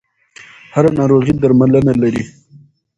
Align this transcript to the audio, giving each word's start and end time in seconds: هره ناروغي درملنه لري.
هره 0.73 0.89
ناروغي 0.99 1.33
درملنه 1.41 1.93
لري. 2.01 2.23